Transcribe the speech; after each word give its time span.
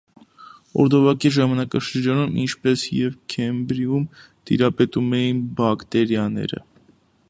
Օրդովակի 0.83 1.31
ժամանակաշրջանում, 1.35 2.33
ինչպես 2.45 2.87
և 3.03 3.13
քեմբրիում, 3.35 4.09
տիրապետում 4.51 5.17
էին 5.23 5.47
բակտերիաները։ 5.63 6.65